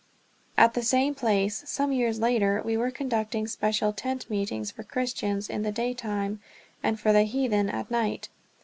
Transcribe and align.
At 0.57 0.73
the 0.73 0.81
same 0.81 1.13
place, 1.13 1.61
some 1.67 1.91
years 1.91 2.19
later, 2.19 2.63
we 2.65 2.75
were 2.75 2.89
conducting 2.89 3.45
special 3.47 3.93
tent 3.93 4.27
meetings 4.31 4.71
for 4.71 4.81
Christians 4.83 5.47
in 5.47 5.61
the 5.61 5.71
day 5.71 5.93
time, 5.93 6.39
and 6.81 6.99
for 6.99 7.13
the 7.13 7.21
heathen 7.21 7.69
at 7.69 7.91
night. 7.91 8.29